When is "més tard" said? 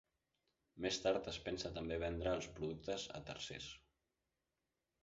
0.85-1.29